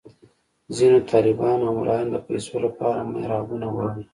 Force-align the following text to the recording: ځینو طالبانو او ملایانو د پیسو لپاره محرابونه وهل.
ځینو 0.75 0.97
طالبانو 1.11 1.63
او 1.67 1.73
ملایانو 1.79 2.11
د 2.13 2.17
پیسو 2.27 2.55
لپاره 2.65 3.09
محرابونه 3.11 3.67
وهل. 3.71 4.01